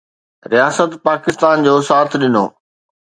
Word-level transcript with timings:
رياست 0.51 0.91
پاڪستان 1.05 1.55
جو 1.67 1.73
ساٿ 1.89 2.09
ڏنو 2.21 2.45